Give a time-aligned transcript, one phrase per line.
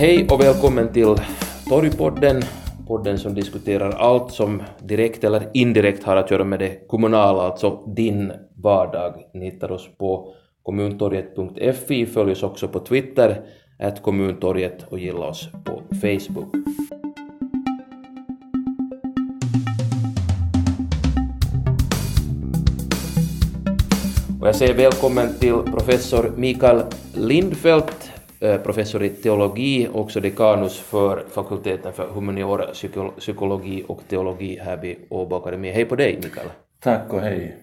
[0.00, 1.14] Hej och välkommen till
[1.68, 2.42] Torgpodden,
[2.86, 7.82] podden som diskuterar allt som direkt eller indirekt har att göra med det kommunala, alltså
[7.86, 9.14] din vardag.
[9.34, 13.42] Ni hittar oss på kommuntorget.fi, följ oss också på Twitter,
[13.78, 16.54] att kommuntorget och gilla oss på Facebook.
[24.40, 26.82] Och jag säger välkommen till professor Mikael
[27.14, 32.66] Lindfelt, professor i teologi, också dekanus för fakulteten för humaniora,
[33.18, 35.70] psykologi och teologi här vid Åbo Akademi.
[35.70, 36.46] Hej på dig Mikael!
[36.80, 37.56] Tack och hej!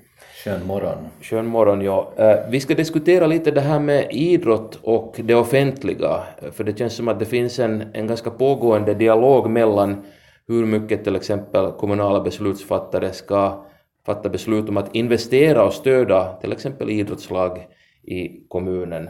[0.44, 0.98] Skön morgon!
[1.22, 2.14] Skön morgon, ja.
[2.18, 6.94] Eh, vi ska diskutera lite det här med idrott och det offentliga, för det känns
[6.94, 10.06] som att det finns en, en ganska pågående dialog mellan
[10.48, 13.66] hur mycket till exempel kommunala beslutsfattare ska
[14.06, 17.68] fatta beslut om att investera och stödja till exempel idrottslag
[18.04, 19.10] i kommunen.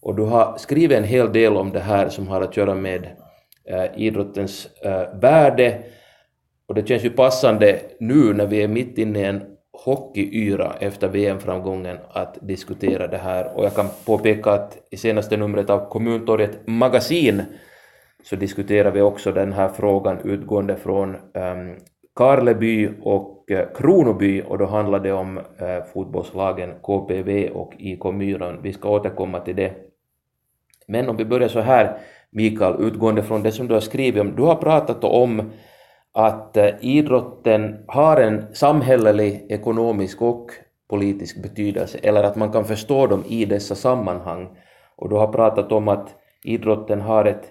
[0.00, 3.08] Och du har skrivit en hel del om det här som har att göra med
[3.64, 5.78] eh, idrottens eh, värde.
[6.66, 9.42] Och det känns ju passande nu när vi är mitt inne i en
[9.84, 13.56] hockeyyra efter VM-framgången att diskutera det här.
[13.56, 17.42] Och jag kan påpeka att i senaste numret av Kommuntorget Magasin
[18.24, 21.76] så diskuterar vi också den här frågan utgående från um,
[22.14, 28.62] Karleby och eh, Kronoby och då handlar det om eh, fotbollslagen KPV och IK Myran.
[28.62, 29.87] Vi ska återkomma till det.
[30.88, 31.98] Men om vi börjar så här,
[32.30, 34.36] Mikael, utgående från det som du har skrivit om.
[34.36, 35.50] Du har pratat om
[36.12, 40.50] att eh, idrotten har en samhällelig, ekonomisk och
[40.90, 44.48] politisk betydelse, eller att man kan förstå dem i dessa sammanhang.
[44.96, 46.14] Och du har pratat om att
[46.44, 47.44] idrotten har ett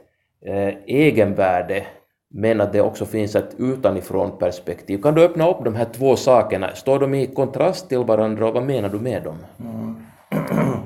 [0.46, 1.86] eh, egenvärde
[2.30, 5.02] men att det också finns ett utanifrån perspektiv.
[5.02, 6.76] Kan du öppna upp de här två sakerna?
[6.76, 9.38] Står de i kontrast till varandra och vad menar du med dem?
[9.60, 9.96] Mm.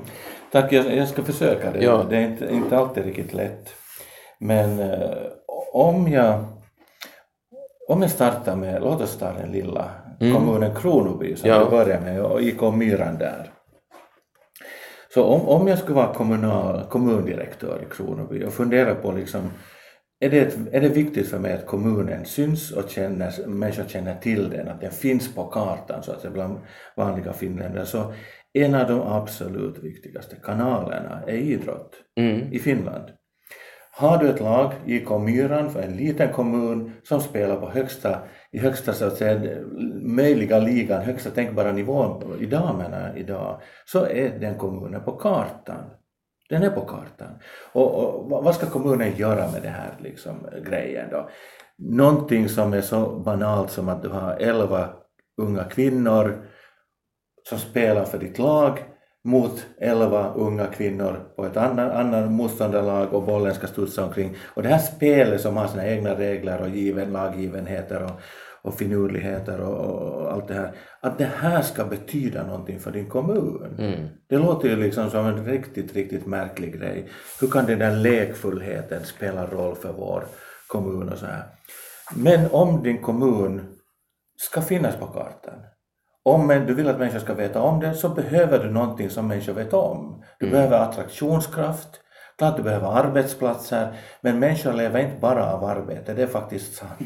[0.52, 1.84] Tack, jag, jag, ska försöka det.
[1.84, 2.06] Ja.
[2.10, 3.74] Det är inte, inte alltid riktigt lätt.
[4.38, 5.16] Men eh,
[5.72, 6.44] om jag
[7.88, 9.90] om jag startar med, låt oss ta den lilla
[10.20, 10.34] mm.
[10.34, 11.56] kommunen Kronoby som ja.
[11.56, 13.50] jag börjar med och gick om myran där.
[15.14, 19.50] Så om, om jag skulle vara kommunal, kommundirektör i Kronoby och fundera på liksom
[20.20, 24.50] är det, är det viktigt för mig att kommunen syns och känner, människor känner till
[24.50, 26.58] den, att den finns på kartan så att säga bland
[26.96, 27.86] vanliga finländare.
[27.86, 28.12] Så
[28.54, 32.52] en av de absolut viktigaste kanalerna är idrott mm.
[32.52, 33.04] i Finland.
[33.94, 38.18] Har du ett lag, IK Myran, för en liten kommun som spelar på högsta,
[38.52, 39.56] i högsta så att säga,
[40.02, 45.84] möjliga ligan, högsta tänkbara nivån i damerna idag, så är den kommunen på kartan.
[46.48, 47.38] Den är på kartan.
[47.72, 51.28] Och, och, vad ska kommunen göra med den här liksom, grejen då?
[51.78, 54.88] Någonting som är så banalt som att du har elva
[55.36, 56.44] unga kvinnor
[57.48, 58.78] som spelar för ditt lag
[59.24, 64.36] mot elva unga kvinnor på ett annat, annat motståndarlag och bollen ska studsa omkring.
[64.46, 68.20] Och det här spelet som har sina egna regler och given, laggivenheter och,
[68.62, 73.08] och finurligheter och, och, allt det här, att det här ska betyda någonting för din
[73.08, 73.76] kommun.
[73.78, 74.08] Mm.
[74.28, 77.08] Det låter ju liksom som en riktigt, riktigt märklig grej.
[77.40, 80.24] Hur kan den där lekfullheten spela roll för vår
[80.66, 81.44] kommun och så här.
[82.14, 83.60] Men om din kommun
[84.36, 85.54] ska finnas på kartan,
[86.24, 89.52] om du vill att människor ska veta om det så behöver du någonting som människor
[89.52, 90.24] vet om.
[90.38, 90.56] Du mm.
[90.56, 92.02] behöver attraktionskraft,
[92.38, 97.00] Klart du behöver arbetsplatser, men människor lever inte bara av arbete, det är faktiskt sant.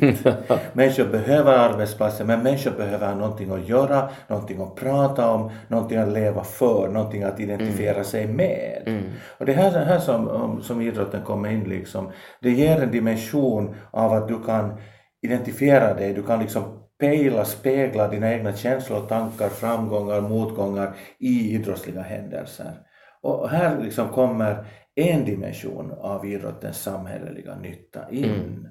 [0.72, 6.12] människor behöver arbetsplatser, men människor behöver någonting att göra, någonting att prata om, någonting att
[6.12, 8.05] leva för, någonting att identifiera mm.
[8.05, 8.82] sig med.
[8.87, 9.03] Mm.
[9.38, 12.10] Och det här, här som, som idrotten kommer in liksom,
[12.41, 14.81] det ger en dimension av att du kan
[15.22, 22.02] identifiera dig, du kan liksom pejla, spegla dina egna känslor, tankar, framgångar, motgångar i idrottsliga
[22.02, 22.72] händelser.
[23.20, 28.24] Och här liksom kommer en dimension av idrottens samhälleliga nytta in.
[28.24, 28.68] Mm.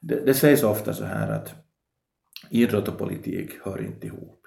[0.00, 1.54] Det, det sägs ofta så här att
[2.50, 4.43] idrott och politik hör inte ihop.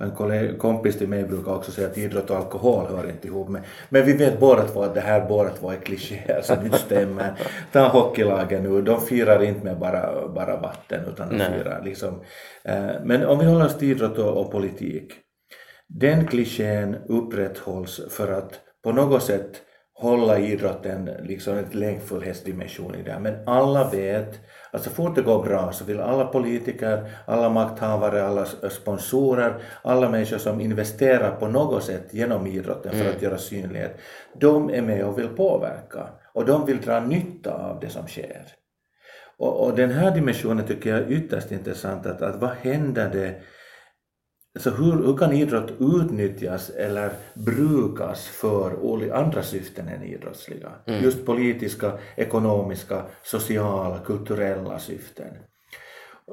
[0.00, 3.48] En kompis till mig brukar också säga att idrott och alkohol hör inte ihop.
[3.48, 6.78] Men, men vi vet båda två att det här båda två är klichéer som inte
[6.78, 7.32] stämmer.
[7.72, 11.52] Ta hockeylagen nu, de firar inte med bara, bara vatten utan de Nej.
[11.52, 12.20] firar liksom.
[12.64, 15.12] Eh, men om vi håller oss till idrott och, och politik.
[15.88, 19.62] Den klichén upprätthålls för att på något sätt
[20.00, 23.18] hålla idrotten liksom en lekfullhetsdimension i det.
[23.20, 28.26] Men alla vet att så fort det går bra så vill alla politiker, alla makthavare,
[28.26, 33.12] alla sponsorer, alla människor som investerar på något sätt genom idrotten för mm.
[33.16, 33.96] att göra synlighet,
[34.40, 38.46] de är med och vill påverka och de vill dra nytta av det som sker.
[39.38, 43.34] Och, och den här dimensionen tycker jag är ytterst intressant, att, att vad händer det
[44.58, 50.70] så hur, hur kan idrott utnyttjas eller brukas för andra syften än idrottsliga?
[50.86, 51.04] Mm.
[51.04, 55.36] Just politiska, ekonomiska, sociala, kulturella syften.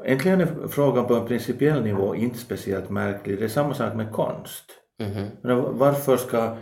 [0.06, 3.40] Egentligen är frågan på en principiell nivå inte speciellt märklig.
[3.40, 4.66] Det är samma sak med konst.
[5.00, 5.28] Mm.
[5.78, 6.58] Varför ska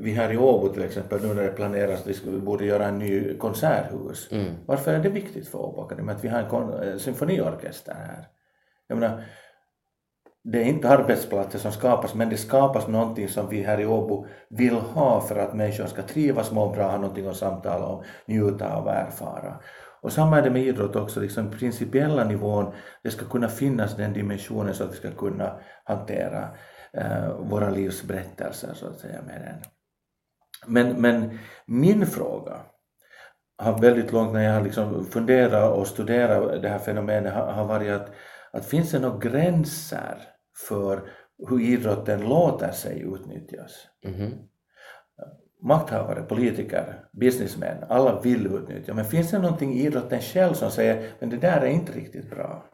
[0.00, 2.98] vi här i Åbo till exempel, nu när det planeras att vi borde göra en
[2.98, 4.28] ny konserthus.
[4.32, 4.54] Mm.
[4.66, 8.28] Varför är det viktigt för Åbo Akademi att vi har en eh, symfoniorkester här?
[8.88, 9.22] Jag menar,
[10.48, 14.26] det är inte arbetsplatser som skapas, men det skapas någonting som vi här i Åbo
[14.48, 18.74] vill ha för att människor ska trivas, må bra, ha någonting att samtala om, njuta
[18.74, 19.60] av och erfara.
[20.00, 22.72] Och samma är det med idrott också, liksom principiella nivån,
[23.02, 26.48] det ska kunna finnas den dimensionen så att vi ska kunna hantera
[26.92, 29.70] eh, våra livs berättelser så att säga med den.
[30.66, 32.56] Men, men min fråga
[33.58, 37.64] har väldigt långt när jag har liksom funderat och studerat det här fenomenet har, har
[37.64, 38.10] varit att,
[38.52, 40.35] att finns det några gränser
[40.68, 41.08] för
[41.48, 43.86] hur idrotten låter sig utnyttjas?
[44.04, 44.32] Mm.
[45.62, 51.10] Makthavare, politiker, businessmän, alla vill utnyttja, men finns det någonting i idrotten själv som säger
[51.20, 52.64] men det där är inte riktigt bra?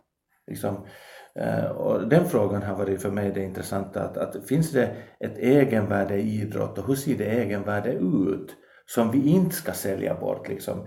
[0.47, 0.87] Liksom,
[1.35, 5.39] Eh, och den frågan har varit för mig det intressanta, att, att finns det ett
[5.39, 8.57] egenvärde i idrott och hur ser det egenvärde ut
[8.87, 10.87] som vi inte ska sälja bort liksom,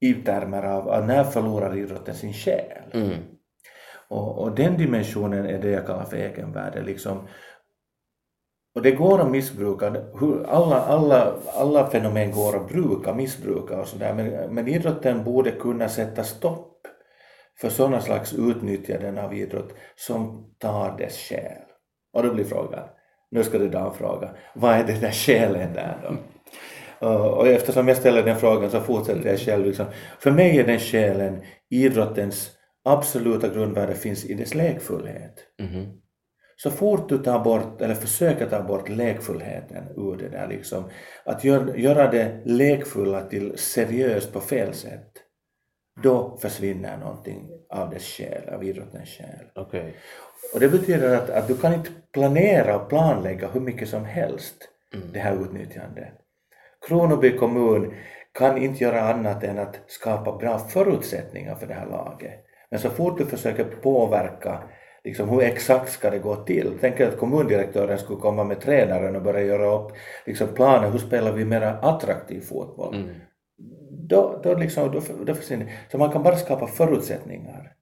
[0.00, 2.82] i termer av, av när förlorar idrotten sin själ?
[2.92, 3.14] Mm.
[4.08, 6.82] Och, och, den dimensionen är det jag kallar för egenvärde.
[6.82, 7.28] Liksom.
[8.74, 9.96] Och det går att missbruka,
[10.48, 15.88] alla, alla, alla fenomen går att bruka, missbruka och sådär, men, men idrotten borde kunna
[15.88, 16.86] sätta stopp
[17.60, 21.62] för sådana slags utnyttjanden av idrott som tar dess själ.
[22.12, 22.88] Och då blir frågan,
[23.30, 26.16] nu ska du damfråga, vad är den där själen där då?
[27.06, 29.66] Och eftersom jag ställer den frågan så fortsätter jag själv.
[29.66, 29.86] Liksom.
[30.18, 32.50] För mig är den själen, idrottens
[32.84, 35.46] absoluta grundvärde finns i dess lekfullhet.
[35.60, 35.86] Mm.
[36.56, 40.84] Så fort du tar bort, eller försöker ta bort lekfullheten ur det där, liksom,
[41.24, 45.10] att gör, göra det lekfulla till seriöst på fel sätt,
[46.02, 49.64] då försvinner någonting av dess själ, av idrottens själ.
[49.64, 49.92] Okay.
[50.54, 54.68] Och det betyder att, att du kan inte planera och planlägga hur mycket som helst
[54.94, 55.12] mm.
[55.12, 56.12] det här utnyttjandet.
[56.88, 57.94] Kronoby kommun
[58.32, 62.43] kan inte göra annat än att skapa bra förutsättningar för det här laget.
[62.74, 64.58] Men så fort du försöker påverka
[65.04, 66.72] liksom hur exakt ska det gå till?
[66.80, 69.92] Tänk att kommundirektören skulle komma med tränaren och börja göra upp
[70.26, 72.94] liksom planer, hur spelar vi mera attraktiv fotboll?
[72.94, 73.14] Mm
[74.08, 77.72] då, då, liksom, då, då försvinner Så man kan bara skapa förutsättningar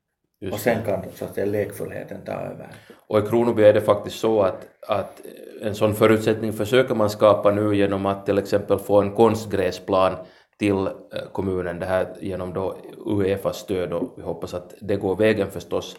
[0.41, 2.69] Just och sen kan så att säga, lekfullheten ta över.
[3.09, 5.21] Och i Kronoby är det faktiskt så att, att
[5.63, 10.17] en sån förutsättning försöker man skapa nu genom att till exempel få en konstgräsplan
[10.63, 10.93] till eh,
[11.33, 12.77] kommunen, det här genom då
[13.07, 15.97] Uefas stöd och vi hoppas att det går vägen förstås.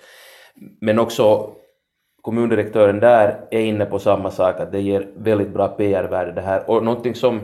[0.82, 1.50] Men också
[2.22, 6.70] kommundirektören där är inne på samma sak, att det ger väldigt bra PR-värde det här
[6.70, 7.40] och någonting som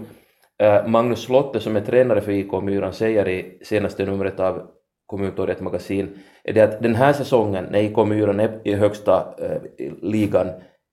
[0.62, 4.62] eh, Magnus Slotte som är tränare för IK Myran säger i senaste numret av
[5.06, 9.62] Kommuntorget magasin är det att den här säsongen när IK Myran är i högsta eh,
[10.02, 10.48] ligan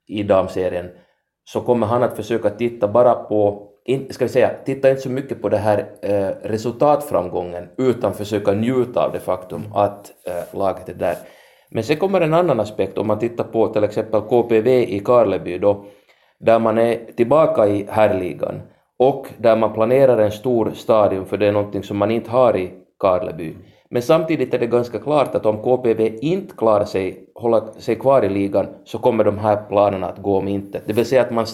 [0.07, 0.89] i damserien
[1.45, 5.11] så kommer han att försöka titta bara på, in, ska vi säga, titta inte så
[5.11, 10.89] mycket på det här eh, resultatframgången utan försöka njuta av det faktum att eh, laget
[10.89, 11.17] är där.
[11.71, 15.59] Men sen kommer en annan aspekt om man tittar på till exempel KPV i Karleby
[15.59, 15.85] då,
[16.39, 18.63] där man är tillbaka i herrligan
[18.99, 22.57] och där man planerar en stor stadion för det är någonting som man inte har
[22.57, 23.55] i Karleby.
[23.91, 28.25] Men samtidigt är det ganska klart att om KPV inte klarar sig, hålla sig kvar
[28.25, 30.83] i ligan så kommer de här planerna att gå om intet.
[30.87, 31.47] Det vill säga att man,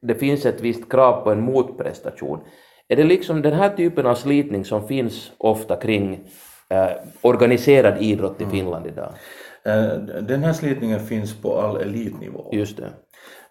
[0.00, 2.40] det finns ett visst krav på en motprestation.
[2.88, 6.20] Är det liksom den här typen av slitning som finns ofta kring
[6.68, 6.90] eh,
[7.20, 8.56] organiserad idrott i mm.
[8.56, 9.12] Finland idag?
[9.64, 9.92] Eh,
[10.22, 12.50] den här slitningen finns på all elitnivå.
[12.52, 12.90] Just det.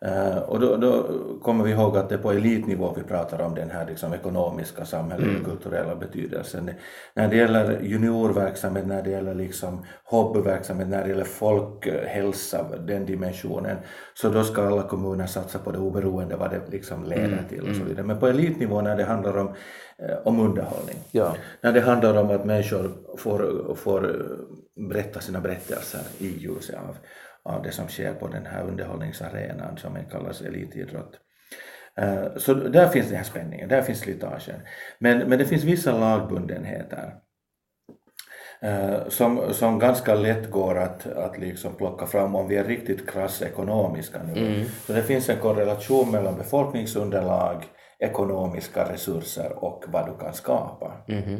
[0.06, 1.06] Uh, och då, då,
[1.42, 4.86] kommer vi ihåg att det är på elitnivå vi pratar om den här liksom ekonomiska,
[4.86, 5.46] samhälleliga, mm.
[5.46, 6.72] kulturella betydelsen.
[7.14, 13.78] När det gäller juniorverksamhet, när det gäller liksom hobbyverksamhet, när det gäller folkhälsa, den dimensionen,
[14.14, 17.48] så då ska alla kommuner satsa på det oberoende vad det liksom leder mm.
[17.50, 17.88] till och så mm.
[17.88, 18.06] vidare.
[18.06, 19.48] Men på elitnivå när det handlar om,
[19.98, 21.36] eh, om underhållning, ja.
[21.62, 24.16] när det handlar om att människor får, får
[24.90, 26.96] berätta sina berättelser i ljuset av
[27.50, 31.20] av det som sker på den här underhållningsarenan som kallas elitidrott.
[31.98, 34.60] Eh, så där finns den här spänningen, där finns slitagen.
[35.00, 37.16] Men, men det finns vissa lagbundenheter
[38.62, 43.10] eh, som, som ganska lätt går att, att liksom plocka fram om vi är riktigt
[43.10, 44.48] krass ekonomiska nu.
[44.48, 44.66] Mm.
[44.86, 47.64] Så det finns en korrelation mellan befolkningsunderlag,
[48.00, 50.94] ekonomiska resurser och vad du kan skapa.
[51.08, 51.40] Mm.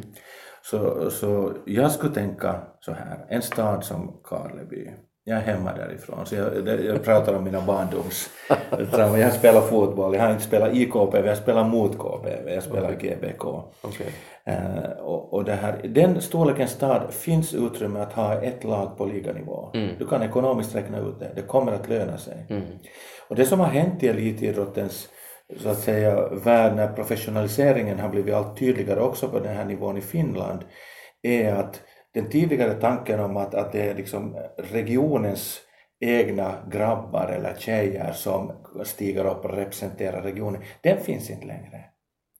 [0.62, 4.90] Så, så jag skulle tänka så här, en stad som Karleby
[5.24, 6.26] jag är hemma därifrån.
[6.26, 8.30] Så jag, jag pratar om mina barndoms...
[8.70, 12.62] jag har spelat fotboll, jag har inte spelat i KPV, jag spelar mot KPV, jag
[12.62, 13.10] spelar okay.
[13.10, 13.44] GBK.
[13.82, 14.06] Okay.
[14.48, 19.06] Uh, och, och det här, den storlekens stad finns utrymme att ha ett lag på
[19.06, 19.70] liganivå.
[19.74, 19.94] Mm.
[19.98, 22.46] Du kan ekonomiskt räkna ut det, det kommer att löna sig.
[22.50, 22.62] Mm.
[23.28, 25.08] Och det som har hänt i elitidrottens
[25.56, 29.96] så att säga värld när professionaliseringen har blivit allt tydligare också på den här nivån
[29.96, 30.60] i Finland
[31.22, 31.82] är att
[32.14, 35.60] den tidigare tanken om att, att det är liksom regionens
[36.00, 38.52] egna grabbar eller tjejer som
[38.84, 41.84] stiger upp och representerar regionen, den finns inte längre.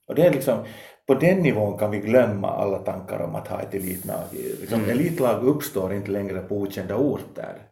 [0.07, 0.65] Och det är liksom,
[1.07, 4.23] på den nivån kan vi glömma alla tankar om att ha ett elitlag.
[4.31, 4.89] Liksom, mm.
[4.89, 7.67] Elitlag uppstår inte längre på okända orter.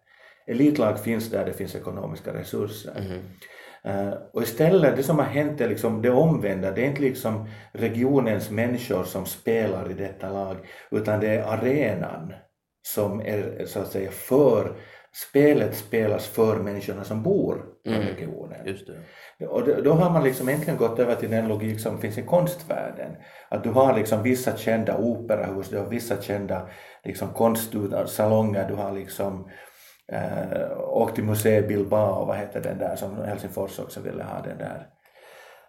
[0.48, 2.94] Elitlag finns där det finns ekonomiska resurser.
[2.98, 3.20] Mm.
[3.90, 7.50] Uh, och istället, det som har hänt är liksom det omvända, det är inte liksom
[7.72, 10.58] regionens människor som spelar i detta lag,
[10.92, 12.34] utan det är arenan
[12.82, 14.76] som är så att säga för,
[15.32, 18.08] spelet spelas för människorna som bor i mm.
[18.08, 18.66] regionen.
[18.66, 18.88] Just
[19.38, 19.48] det.
[19.48, 22.22] Och då, då har man liksom äntligen gått över till den logik som finns i
[22.22, 23.16] konstvärlden,
[23.50, 26.70] att du har liksom vissa kända operahus, du har vissa kända
[27.04, 29.50] liksom konstsalonger, du har liksom
[30.12, 34.58] äh, åkt till museet Bilbao, vad heter den där som Helsingfors också ville ha den
[34.58, 34.88] där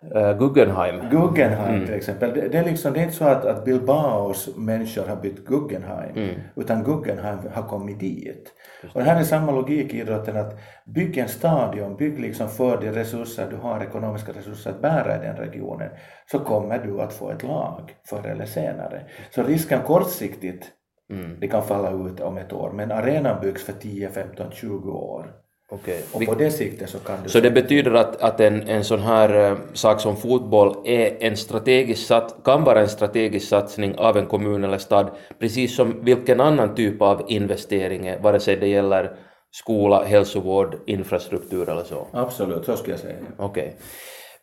[0.04, 1.10] Uh, Guggenheim.
[1.10, 1.86] Guggenheim mm.
[1.86, 2.34] till exempel.
[2.34, 6.16] Det, det, är liksom, det är inte så att, att Bilbaos människor har bytt Guggenheim,
[6.16, 6.34] mm.
[6.56, 8.52] utan Guggenheim har kommit dit.
[8.94, 12.80] Och det här är samma logik i idrotten, att bygg en stadion, bygg liksom för
[12.80, 15.88] de resurser du har, ekonomiska resurser att bära i den regionen,
[16.30, 19.02] så kommer du att få ett lag förr eller senare.
[19.30, 20.72] Så risken kortsiktigt
[21.10, 21.36] Mm.
[21.40, 25.26] Det kan falla ut om ett år, men arenan byggs för 10, 15, 20 år.
[25.72, 26.00] Okay.
[26.12, 27.28] Och på det siktet så kan du...
[27.28, 31.36] Så det betyder att, att en, en sån här uh, sak som fotboll är en
[31.36, 36.40] strategisk sats, kan vara en strategisk satsning av en kommun eller stad, precis som vilken
[36.40, 39.16] annan typ av investering är, vare sig det gäller
[39.50, 42.06] skola, hälsovård, infrastruktur eller så?
[42.12, 43.16] Absolut, så skulle jag säga.
[43.36, 43.62] Okej.
[43.62, 43.72] Okay.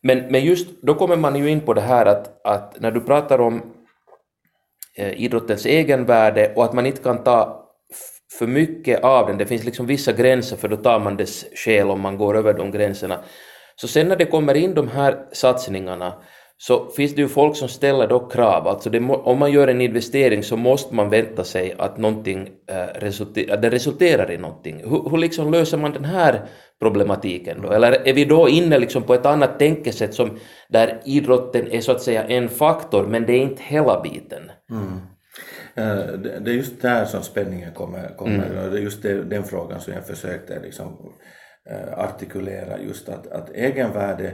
[0.02, 3.02] Men, men just då kommer man ju in på det här att, att när du
[3.02, 3.62] pratar om
[4.98, 7.64] Eh, idrottens egenvärde och att man inte kan ta
[8.38, 9.38] för mycket av den.
[9.38, 12.54] Det finns liksom vissa gränser för då tar man dess skäl om man går över
[12.54, 13.20] de gränserna.
[13.76, 16.14] Så sen när det kommer in de här satsningarna
[16.60, 18.68] så finns det ju folk som ställer då krav.
[18.68, 23.00] Alltså det, om man gör en investering så måste man vänta sig att någonting äh,
[23.00, 24.82] resulter, att det resulterar i någonting.
[24.84, 26.42] Hur, hur liksom löser man den här
[26.80, 27.72] problematiken då?
[27.72, 31.92] Eller är vi då inne liksom på ett annat tänkesätt som, där idrotten är så
[31.92, 34.52] att säga en faktor men det är inte hela biten?
[34.72, 35.02] Mm.
[35.80, 38.72] Uh, det är just där som spänningen kommer, kommer mm.
[38.72, 41.14] det är just den frågan som jag försökte liksom,
[41.72, 44.34] uh, artikulera just att, att egenvärde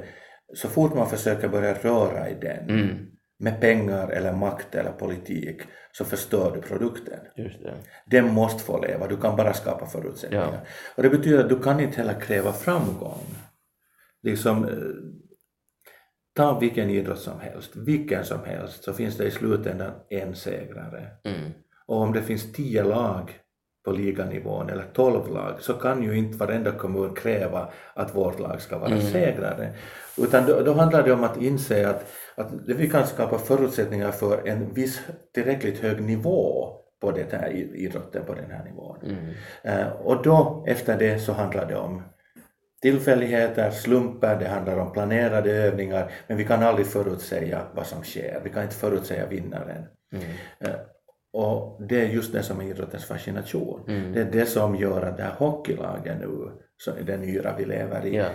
[0.55, 3.05] så fort man försöker börja röra i den mm.
[3.39, 7.19] med pengar eller makt eller politik så förstör du produkten.
[7.35, 7.73] Just det.
[8.05, 10.53] Den måste få leva, du kan bara skapa förutsättningar.
[10.53, 10.59] Ja.
[10.95, 13.25] Och det betyder att du kan inte heller kräva framgång.
[14.23, 14.71] Liksom, eh,
[16.35, 21.07] ta vilken idrott som helst, vilken som helst, så finns det i slutändan en segrare.
[21.23, 21.51] Mm.
[21.85, 23.39] Och om det finns tio lag
[23.83, 28.61] på liganivån eller 12 lag så kan ju inte varenda kommun kräva att vårt lag
[28.61, 29.01] ska vara mm.
[29.01, 29.73] segrare.
[30.17, 34.47] Utan då, då, handlar det om att inse att, att vi kan skapa förutsättningar för
[34.47, 35.01] en viss
[35.33, 36.69] tillräckligt hög nivå
[37.01, 38.97] på den här idrotten på den här nivån.
[39.03, 39.79] Mm.
[39.79, 42.03] Uh, och då efter det så handlar det om
[42.81, 48.41] tillfälligheter, slumper, det handlar om planerade övningar men vi kan aldrig förutsäga vad som sker,
[48.43, 49.85] vi kan inte förutsäga vinnaren.
[50.13, 50.25] Mm.
[50.65, 50.79] Uh,
[51.33, 53.83] och det är just det som är idrottens fascination.
[53.87, 54.13] Mm.
[54.13, 56.51] Det är det som gör att det här hockeylaget nu,
[57.05, 58.25] den yra vi lever i, ja.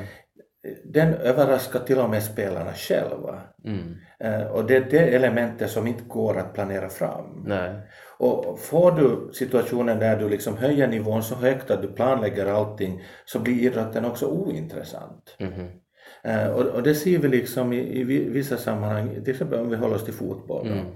[0.84, 3.40] den överraskar till och med spelarna själva.
[3.64, 3.96] Mm.
[4.24, 7.44] Uh, och det är det elementet som inte går att planera fram.
[7.46, 7.70] Nej.
[8.18, 13.02] Och får du situationen där du liksom höjer nivån så högt att du planlägger allting
[13.24, 15.36] så blir idrotten också ointressant.
[15.38, 15.68] Mm.
[16.54, 19.94] Och, och, det ser vi liksom i, i vissa sammanhang, till exempel om vi håller
[19.94, 20.66] oss till fotboll.
[20.66, 20.86] Mm.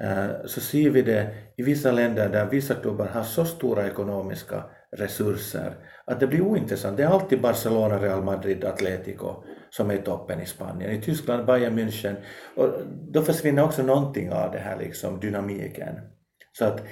[0.00, 4.64] Eh, så ser vi det i vissa länder där vissa klubbar har så stora ekonomiska
[4.96, 5.74] resurser
[6.04, 6.96] att det blir ointressant.
[6.96, 10.90] Det är alltid Barcelona, Real Madrid, Atletico som är i toppen i Spanien.
[10.90, 12.14] I Tyskland Bayern München.
[12.56, 12.68] Och
[13.12, 15.94] då försvinner också någonting av det här liksom dynamiken.
[16.52, 16.82] Så att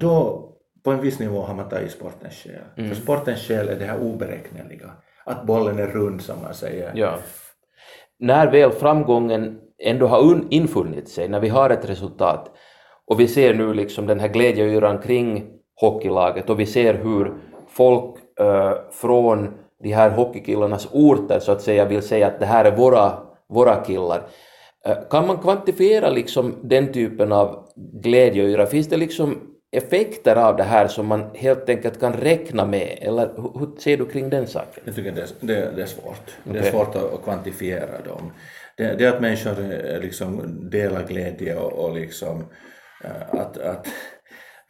[0.00, 0.50] då
[0.84, 2.62] på en viss nivå har man tagit sportens själ.
[2.76, 2.90] Mm.
[2.90, 4.92] För sportens själ är det här oberäkneliga.
[5.24, 6.92] Att bollen är rund som man säger.
[6.94, 7.18] Ja.
[8.18, 12.50] När väl framgången ändå har infunnit sig, när vi har ett resultat
[13.06, 15.44] och vi ser nu liksom den här glädjeyran kring
[15.80, 17.34] hockeylaget och vi ser hur
[17.68, 22.64] folk äh, från de här hockeykillarnas orter så att säga vill säga att det här
[22.64, 23.12] är våra,
[23.48, 24.22] våra killar.
[24.86, 28.66] Äh, kan man kvantifiera liksom den typen av glädjeyra?
[28.66, 33.30] Finns det liksom effekter av det här som man helt enkelt kan räkna med, eller
[33.36, 34.82] hur, hur ser du kring den saken?
[34.84, 36.36] Jag tycker det är, det, det är svårt.
[36.46, 36.60] Okay.
[36.60, 38.32] Det är svårt att, att kvantifiera dem.
[38.76, 42.52] Det, det är att människor eh, liksom delar glädje och, och liksom
[43.04, 43.86] eh, att, att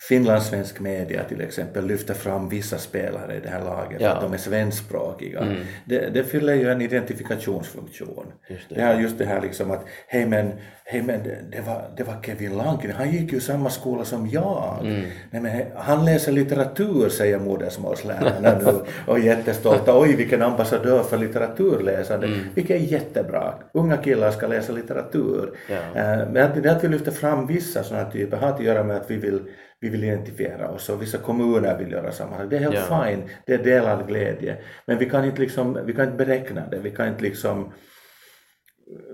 [0.08, 4.10] finlandssvensk media till exempel lyfter fram vissa spelare i det här laget ja.
[4.10, 5.40] att de är svenskspråkiga.
[5.40, 5.60] Mm.
[5.84, 8.32] Det, det fyller ju en identifikationsfunktion.
[8.48, 10.52] Just det, det är just det här liksom att hej men,
[10.84, 14.78] hej, men det, var, det var Kevin Lankinen, han gick ju samma skola som jag.
[14.80, 15.02] Mm.
[15.30, 20.00] Nej, men, han läser litteratur säger modersmålslärarna nu och är jättestolta.
[20.00, 22.26] Oj vilken ambassadör för litteraturläsande.
[22.26, 22.38] Mm.
[22.54, 23.54] Vilket är jättebra.
[23.72, 25.50] Unga killar ska läsa litteratur.
[25.68, 25.76] Ja.
[25.76, 29.10] Uh, men att, att vi lyfter fram vissa sådana typer har att göra med att
[29.10, 29.40] vi vill
[29.84, 32.50] vi vill identifiera oss och vissa kommuner vill göra samma sak.
[32.50, 33.04] Det är helt ja.
[33.04, 34.56] fine, det är delad glädje.
[34.86, 37.72] Men vi kan inte, liksom, vi kan inte beräkna det, vi kan inte liksom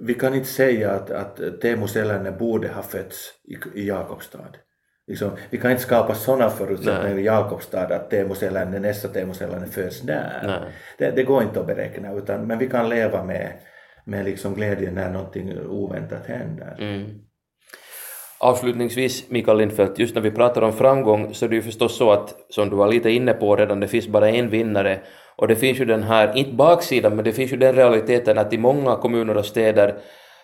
[0.01, 4.57] vi kan inte säga att, att Teemu Selänne borde ha fötts i, i Jakobstad.
[5.07, 9.67] Liksom, vi kan inte skapa sådana förutsättningar i Jakobstad att Teemu Selänne, nästa Teemu Selänne
[9.67, 10.73] föds där.
[10.99, 13.53] Det, det, går inte att beräkna utan, men vi kan leva med,
[14.05, 16.77] med liksom glädjen när någonting oväntat händer.
[16.79, 17.30] Mm.
[18.43, 22.11] Avslutningsvis, Mikael Lindfeldt, just när vi pratar om framgång så är det ju förstås så
[22.11, 25.01] att, som du var lite inne på redan, det finns bara en vinnare
[25.37, 28.53] och det finns ju den här, inte baksidan, men det finns ju den realiteten att
[28.53, 29.95] i många kommuner och städer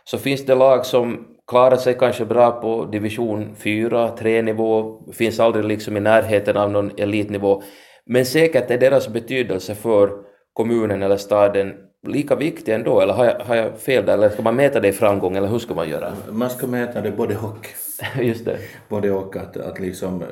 [0.04, 5.40] så finns det lag som klarar sig kanske bra på division 4, 3 nivå, finns
[5.40, 7.62] aldrig liksom i närheten av någon elitnivå,
[8.06, 10.10] men säkert är deras betydelse för
[10.52, 11.74] kommunen eller staden
[12.06, 14.88] lika viktig ändå, eller har jag, har jag fel där, eller ska man mäta det
[14.88, 16.12] i framgång, eller hur ska man göra?
[16.30, 17.66] Man ska mäta det både och.
[18.20, 18.58] Just det.
[18.88, 20.24] Både och att, att liksom,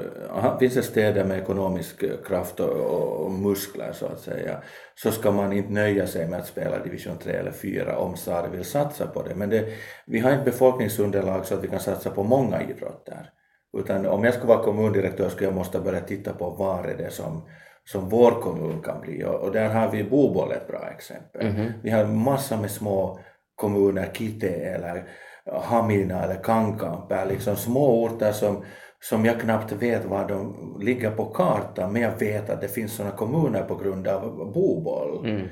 [0.61, 4.63] finns det städer med ekonomisk kraft och, och, muskler så att säga,
[4.95, 8.49] så ska man inte nöja sig med att spela division 3 eller 4 om SAR
[8.49, 9.35] vill satsa på det.
[9.35, 9.67] Men det,
[10.07, 13.31] vi har inte befolkningsunderlag så att vi kan satsa på många idrotter.
[13.79, 17.11] Utan om jag ska vara kommundirektör skulle jag måste börja titta på var är det
[17.11, 17.43] som
[17.85, 21.41] som vår kommun kan bli och, och där har vi Boboll ett bra exempel.
[21.41, 21.73] Mm -hmm.
[21.83, 23.21] Vi har massa med små
[23.55, 25.09] kommuner, Kite eller
[25.53, 28.65] Hamina eller Kankampe, liksom små orter som,
[29.01, 32.97] som jag knappt vet var de ligger på kartan men jag vet att det finns
[32.97, 35.27] sådana kommuner på grund av Boboll.
[35.27, 35.49] Mm.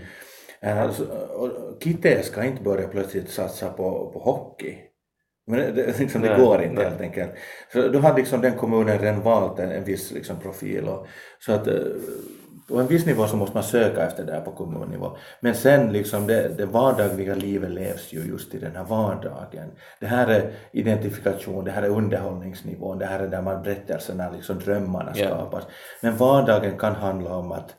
[0.62, 1.06] Alltså,
[1.80, 4.76] Kite ska inte börja plötsligt satsa på, på hockey.
[5.46, 6.84] Men det, liksom, det går inte nej.
[6.84, 7.30] helt enkelt.
[7.72, 10.88] Så då hade liksom den kommunen redan valt en, en viss liksom, profil.
[10.88, 11.06] Och,
[11.38, 11.74] så att eh,
[12.72, 15.16] på en viss nivå så måste man söka efter det här på kommunnivå.
[15.40, 19.70] Men sen liksom det, det vardagliga livet levs ju just i den här vardagen.
[20.00, 24.58] Det här är identifikation, det här är underhållningsnivån, det här är där man berättelserna, liksom
[24.58, 25.62] drömmarna skapas.
[25.62, 25.72] Yeah.
[26.00, 27.74] Men vardagen kan handla om att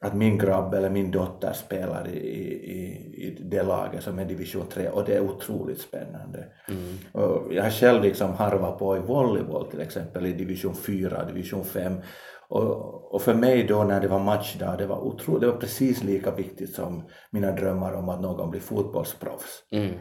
[0.00, 2.86] att min grabb eller min dotter spelar i, i,
[3.26, 6.44] i det laget som är division 3 och det är otroligt spännande.
[6.68, 6.98] Mm.
[7.12, 11.64] Och jag har själv liksom harvat på i volleyboll till exempel i division 4, division
[11.64, 12.00] 5
[12.48, 16.02] och, och för mig då när det var matchdag, det var, otroligt, det var precis
[16.02, 19.62] lika viktigt som mina drömmar om att någon blir fotbollsproffs.
[19.72, 19.94] Mm.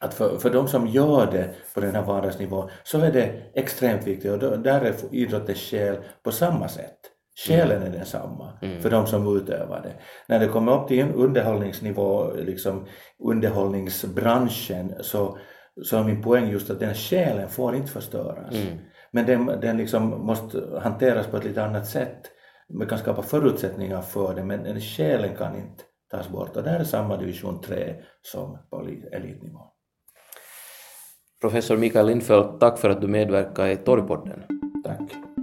[0.00, 4.06] Att för, för de som gör det på den här vardagsnivån så är det extremt
[4.06, 6.98] viktigt och då, där är idrottens själ på samma sätt.
[7.46, 8.82] Själen är densamma mm.
[8.82, 9.92] för de som utövar det.
[10.28, 12.86] När det kommer upp till underhållningsnivå, liksom
[13.24, 15.38] underhållningsbranschen, så,
[15.82, 18.54] så är min poäng just att den själen får inte förstöras.
[18.54, 18.78] Mm.
[19.10, 22.20] Men den, den liksom måste hanteras på ett lite annat sätt.
[22.68, 26.56] Man kan skapa förutsättningar för det, men själen kan inte tas bort.
[26.56, 29.72] Och det här är samma division 3 som på elitnivå.
[31.40, 34.42] Professor Mikael Lindfeldt, tack för att du medverkade i Torgpodden.
[34.84, 35.35] Tack.